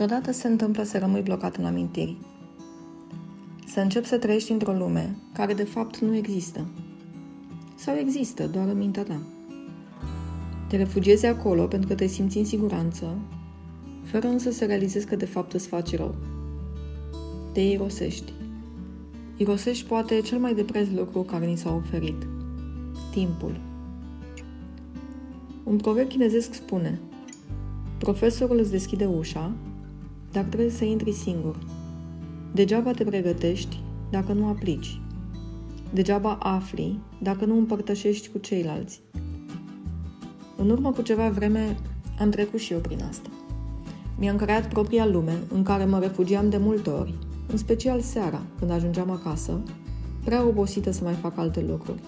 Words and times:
Câteodată 0.00 0.32
se 0.32 0.48
întâmplă 0.48 0.82
să 0.82 0.98
rămâi 0.98 1.22
blocat 1.22 1.56
în 1.56 1.64
amintiri. 1.64 2.16
Să 3.66 3.80
începi 3.80 4.06
să 4.06 4.18
trăiești 4.18 4.52
într-o 4.52 4.72
lume 4.72 5.16
care 5.32 5.54
de 5.54 5.64
fapt 5.64 5.98
nu 5.98 6.14
există. 6.14 6.66
Sau 7.74 7.96
există, 7.96 8.46
doar 8.46 8.68
în 8.68 8.78
mintea 8.78 9.02
ta. 9.02 9.20
Te 10.68 10.76
refugiezi 10.76 11.26
acolo 11.26 11.66
pentru 11.66 11.88
că 11.88 11.94
te 11.94 12.06
simți 12.06 12.38
în 12.38 12.44
siguranță, 12.44 13.18
fără 14.02 14.26
însă 14.26 14.50
să 14.50 14.64
realizezi 14.64 15.06
că 15.06 15.16
de 15.16 15.24
fapt 15.24 15.52
îți 15.52 15.68
faci 15.68 15.96
rău. 15.96 16.14
Te 17.52 17.60
irosești. 17.60 18.32
Irosești 19.36 19.86
poate 19.86 20.20
cel 20.20 20.38
mai 20.38 20.54
de 20.54 20.62
preț 20.62 20.88
lucru 20.88 21.22
care 21.22 21.46
ni 21.46 21.56
s-a 21.56 21.74
oferit. 21.74 22.26
Timpul. 23.10 23.60
Un 25.64 25.76
proverb 25.76 26.08
chinezesc 26.08 26.54
spune 26.54 27.00
Profesorul 27.98 28.58
îți 28.58 28.70
deschide 28.70 29.04
ușa 29.04 29.52
dar 30.32 30.44
trebuie 30.44 30.70
să 30.70 30.84
intri 30.84 31.12
singur. 31.12 31.56
Degeaba 32.52 32.90
te 32.90 33.04
pregătești 33.04 33.80
dacă 34.10 34.32
nu 34.32 34.46
aplici. 34.46 35.00
Degeaba 35.92 36.38
afli 36.40 36.98
dacă 37.22 37.44
nu 37.44 37.56
împărtășești 37.56 38.28
cu 38.28 38.38
ceilalți. 38.38 39.00
În 40.56 40.70
urmă 40.70 40.92
cu 40.92 41.02
ceva 41.02 41.28
vreme 41.28 41.76
am 42.18 42.30
trecut 42.30 42.60
și 42.60 42.72
eu 42.72 42.78
prin 42.78 43.02
asta. 43.08 43.28
Mi-am 44.18 44.36
creat 44.36 44.68
propria 44.68 45.06
lume 45.06 45.38
în 45.52 45.62
care 45.62 45.84
mă 45.84 45.98
refugiam 45.98 46.50
de 46.50 46.56
multe 46.56 46.90
ori, 46.90 47.14
în 47.46 47.56
special 47.56 48.00
seara, 48.00 48.42
când 48.58 48.70
ajungeam 48.70 49.10
acasă, 49.10 49.62
prea 50.24 50.46
obosită 50.46 50.90
să 50.90 51.04
mai 51.04 51.14
fac 51.14 51.38
alte 51.38 51.64
lucruri. 51.68 52.00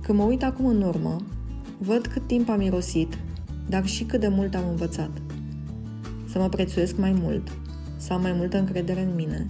Când 0.00 0.18
mă 0.18 0.24
uit 0.24 0.42
acum 0.42 0.66
în 0.66 0.82
urmă, 0.82 1.16
văd 1.78 2.06
cât 2.06 2.26
timp 2.26 2.48
am 2.48 2.60
irosit, 2.60 3.18
dar 3.68 3.86
și 3.86 4.04
cât 4.04 4.20
de 4.20 4.28
mult 4.28 4.54
am 4.54 4.68
învățat– 4.68 5.10
să 6.30 6.38
mă 6.38 6.48
prețuiesc 6.48 6.96
mai 6.96 7.12
mult, 7.12 7.48
să 7.96 8.12
am 8.12 8.20
mai 8.20 8.32
multă 8.32 8.58
încredere 8.58 9.00
în 9.00 9.14
mine, 9.14 9.46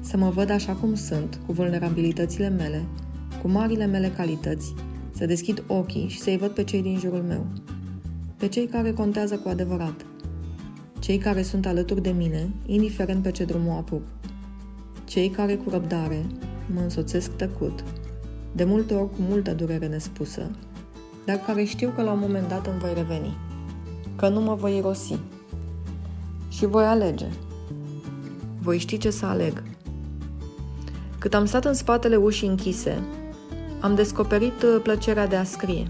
să 0.00 0.16
mă 0.16 0.28
văd 0.28 0.50
așa 0.50 0.72
cum 0.72 0.94
sunt, 0.94 1.40
cu 1.46 1.52
vulnerabilitățile 1.52 2.48
mele, 2.48 2.84
cu 3.42 3.48
marile 3.48 3.86
mele 3.86 4.08
calități, 4.08 4.74
să 5.10 5.26
deschid 5.26 5.64
ochii 5.66 6.08
și 6.08 6.20
să-i 6.20 6.36
văd 6.36 6.50
pe 6.50 6.64
cei 6.64 6.82
din 6.82 6.98
jurul 6.98 7.22
meu, 7.22 7.46
pe 8.36 8.48
cei 8.48 8.66
care 8.66 8.92
contează 8.92 9.36
cu 9.36 9.48
adevărat, 9.48 10.06
cei 10.98 11.18
care 11.18 11.42
sunt 11.42 11.66
alături 11.66 12.02
de 12.02 12.10
mine, 12.10 12.50
indiferent 12.66 13.22
pe 13.22 13.30
ce 13.30 13.44
drum 13.44 13.66
o 13.68 13.72
apuc, 13.72 14.02
cei 15.04 15.28
care 15.28 15.54
cu 15.54 15.70
răbdare 15.70 16.26
mă 16.74 16.80
însoțesc 16.80 17.36
tăcut, 17.36 17.84
de 18.52 18.64
multe 18.64 18.94
ori 18.94 19.10
cu 19.10 19.18
multă 19.28 19.52
durere 19.52 19.86
nespusă, 19.86 20.50
dar 21.26 21.36
care 21.36 21.64
știu 21.64 21.92
că 21.96 22.02
la 22.02 22.12
un 22.12 22.18
moment 22.18 22.48
dat 22.48 22.66
îmi 22.66 22.78
voi 22.78 22.92
reveni, 22.94 23.36
că 24.16 24.28
nu 24.28 24.40
mă 24.40 24.54
voi 24.54 24.76
irosi, 24.76 25.18
și 26.52 26.66
voi 26.66 26.84
alege. 26.84 27.26
Voi 28.62 28.78
ști 28.78 28.98
ce 28.98 29.10
să 29.10 29.26
aleg. 29.26 29.62
Cât 31.18 31.34
am 31.34 31.44
stat 31.44 31.64
în 31.64 31.74
spatele 31.74 32.16
ușii 32.16 32.48
închise, 32.48 33.02
am 33.80 33.94
descoperit 33.94 34.62
uh, 34.62 34.80
plăcerea 34.82 35.26
de 35.26 35.36
a 35.36 35.44
scrie. 35.44 35.86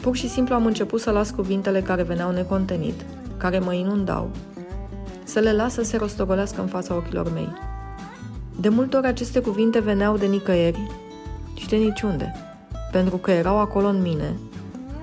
Pur 0.00 0.16
și 0.16 0.28
simplu 0.28 0.54
am 0.54 0.66
început 0.66 1.00
să 1.00 1.10
las 1.10 1.30
cuvintele 1.30 1.80
care 1.82 2.02
veneau 2.02 2.30
necontenit, 2.30 3.04
care 3.36 3.58
mă 3.58 3.74
inundau, 3.74 4.30
să 5.24 5.38
le 5.38 5.52
las 5.52 5.72
să 5.72 5.82
se 5.82 5.96
rostogolească 5.96 6.60
în 6.60 6.66
fața 6.66 6.94
ochilor 6.94 7.32
mei. 7.32 7.48
De 8.60 8.68
multe 8.68 8.96
ori 8.96 9.06
aceste 9.06 9.40
cuvinte 9.40 9.80
veneau 9.80 10.16
de 10.16 10.26
nicăieri 10.26 10.90
și 11.54 11.68
de 11.68 11.76
niciunde, 11.76 12.32
pentru 12.92 13.16
că 13.16 13.30
erau 13.30 13.58
acolo 13.58 13.86
în 13.86 14.02
mine, 14.02 14.36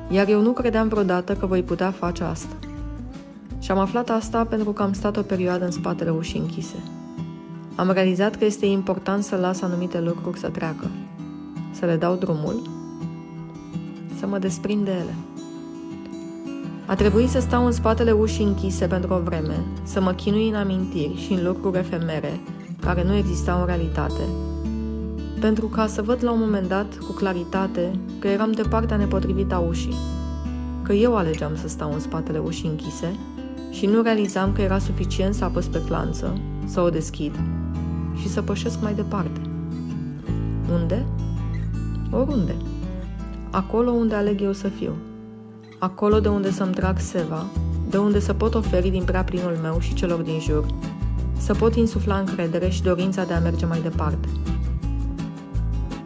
iar 0.09 0.28
eu 0.28 0.41
nu 0.41 0.52
credeam 0.52 0.88
vreodată 0.88 1.33
că 1.33 1.45
voi 1.45 1.63
putea 1.63 1.91
face 1.91 2.23
asta. 2.23 2.56
Și 3.61 3.71
am 3.71 3.77
aflat 3.77 4.09
asta 4.09 4.45
pentru 4.45 4.71
că 4.71 4.81
am 4.81 4.93
stat 4.93 5.17
o 5.17 5.21
perioadă 5.21 5.65
în 5.65 5.71
spatele 5.71 6.09
ușii 6.09 6.39
închise. 6.39 6.75
Am 7.75 7.91
realizat 7.91 8.35
că 8.35 8.45
este 8.45 8.65
important 8.65 9.23
să 9.23 9.35
las 9.35 9.61
anumite 9.61 10.01
lucruri 10.01 10.39
să 10.39 10.47
treacă, 10.47 10.88
să 11.71 11.85
le 11.85 11.95
dau 11.95 12.16
drumul, 12.16 12.61
să 14.19 14.27
mă 14.27 14.38
desprind 14.38 14.85
de 14.85 14.91
ele. 14.91 15.16
A 16.85 16.95
trebuit 16.95 17.29
să 17.29 17.39
stau 17.39 17.66
în 17.66 17.71
spatele 17.71 18.11
ușii 18.11 18.45
închise 18.45 18.85
pentru 18.85 19.13
o 19.13 19.19
vreme, 19.19 19.66
să 19.83 20.01
mă 20.01 20.11
chinui 20.11 20.50
în 20.50 20.55
amintiri 20.55 21.17
și 21.25 21.33
în 21.33 21.44
lucruri 21.44 21.77
efemere 21.77 22.39
care 22.79 23.03
nu 23.03 23.16
existau 23.16 23.59
în 23.59 23.66
realitate, 23.66 24.21
pentru 25.39 25.67
ca 25.67 25.88
să 25.88 26.01
văd 26.01 26.23
la 26.23 26.31
un 26.31 26.39
moment 26.39 26.67
dat 26.67 26.97
cu 26.97 27.11
claritate 27.11 27.91
că 28.19 28.27
eram 28.27 28.51
de 28.51 28.61
partea 28.61 28.97
nepotrivită 28.97 29.55
a 29.55 29.59
ușii, 29.59 29.95
că 30.81 30.94
eu 30.94 31.16
alegeam 31.16 31.55
să 31.55 31.67
stau 31.67 31.94
în 31.94 32.00
spatele 32.00 32.38
ușii 32.38 32.69
închise 32.69 33.16
și 33.71 33.85
nu 33.85 34.01
realizam 34.01 34.53
că 34.53 34.61
era 34.61 34.79
suficient 34.79 35.33
să 35.33 35.43
apăs 35.43 35.65
pe 35.65 35.81
clanță, 35.81 36.37
să 36.65 36.81
o 36.81 36.89
deschid 36.89 37.35
și 38.19 38.29
să 38.29 38.41
pășesc 38.41 38.81
mai 38.81 38.93
departe. 38.93 39.41
Unde? 40.73 41.05
Oriunde. 42.11 42.55
Acolo 43.49 43.91
unde 43.91 44.15
aleg 44.15 44.41
eu 44.41 44.53
să 44.53 44.67
fiu. 44.67 44.91
Acolo 45.79 46.19
de 46.19 46.27
unde 46.27 46.51
să-mi 46.51 46.73
trag 46.73 46.99
seva, 46.99 47.45
de 47.89 47.97
unde 47.97 48.19
să 48.19 48.33
pot 48.33 48.55
oferi 48.55 48.89
din 48.89 49.03
prea 49.03 49.23
plinul 49.23 49.59
meu 49.61 49.79
și 49.79 49.93
celor 49.93 50.21
din 50.21 50.39
jur, 50.39 50.65
să 51.38 51.53
pot 51.53 51.75
insufla 51.75 52.17
încredere 52.17 52.69
și 52.69 52.81
dorința 52.81 53.23
de 53.23 53.33
a 53.33 53.39
merge 53.39 53.65
mai 53.65 53.81
departe. 53.81 54.27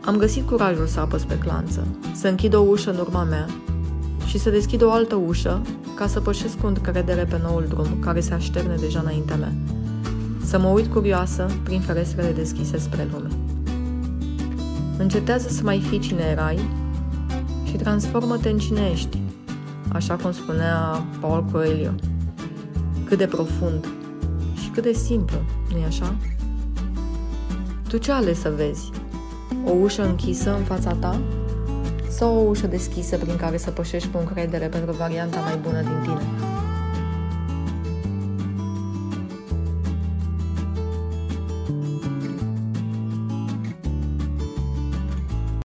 Am 0.05 0.17
găsit 0.17 0.47
curajul 0.47 0.85
să 0.85 0.99
apăs 0.99 1.23
pe 1.23 1.37
clanță, 1.37 1.87
să 2.13 2.27
închid 2.27 2.53
o 2.53 2.59
ușă 2.59 2.91
în 2.91 2.97
urma 2.97 3.23
mea 3.23 3.47
și 4.35 4.41
să 4.41 4.50
deschid 4.50 4.84
o 4.84 4.91
altă 4.91 5.16
ușă 5.16 5.62
ca 5.94 6.07
să 6.07 6.19
pășesc 6.19 6.57
cu 6.57 6.68
încredere 6.68 7.23
pe 7.23 7.40
noul 7.44 7.66
drum 7.69 8.00
care 8.00 8.19
se 8.19 8.34
așterne 8.34 8.75
deja 8.75 9.00
înaintea 9.00 9.35
mea. 9.35 9.53
Să 10.46 10.59
mă 10.59 10.68
uit 10.68 10.88
curioasă 10.88 11.46
prin 11.63 11.81
ferestrele 11.81 12.31
deschise 12.31 12.78
spre 12.78 13.07
lume. 13.12 13.28
Încetează 14.97 15.47
să 15.50 15.63
mai 15.63 15.79
fii 15.79 16.00
cine 16.00 16.22
erai 16.22 16.59
și 17.63 17.75
transformă-te 17.75 18.50
în 18.50 18.57
cine 18.57 18.90
ești, 18.91 19.19
așa 19.88 20.16
cum 20.16 20.31
spunea 20.31 21.06
Paul 21.19 21.45
Coelho. 21.51 21.91
Cât 23.06 23.18
de 23.18 23.25
profund 23.25 23.88
și 24.62 24.69
cât 24.69 24.84
de 24.84 24.94
simplu, 24.94 25.38
nu-i 25.72 25.85
așa? 25.88 26.16
Tu 27.88 27.97
ce 27.97 28.12
ales 28.12 28.40
să 28.40 28.53
vezi? 28.56 28.91
O 29.66 29.72
ușă 29.72 30.06
închisă 30.06 30.56
în 30.56 30.63
fața 30.63 30.94
ta 30.94 31.19
sau 32.17 32.35
o 32.35 32.39
ușă 32.39 32.67
deschisă 32.67 33.17
prin 33.17 33.35
care 33.35 33.57
să 33.57 33.71
pășești 33.71 34.09
cu 34.09 34.17
încredere 34.17 34.67
pentru 34.67 34.91
varianta 34.91 35.39
mai 35.39 35.57
bună 35.61 35.81
din 35.81 35.99
tine. 36.03 36.64